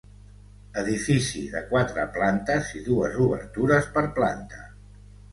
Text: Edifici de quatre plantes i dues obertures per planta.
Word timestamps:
Edifici 0.81 1.41
de 1.55 1.59
quatre 1.73 2.05
plantes 2.15 2.71
i 2.79 2.81
dues 2.87 3.19
obertures 3.25 3.91
per 3.99 4.03
planta. 4.17 4.65